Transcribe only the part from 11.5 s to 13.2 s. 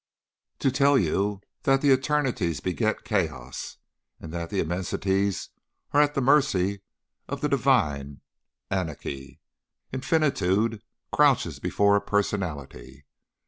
before a personality.